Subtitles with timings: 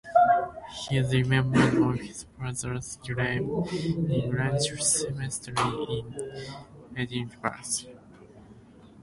[0.89, 7.99] He is remembered on his father's grave in Grange Cemetery in Edinburgh.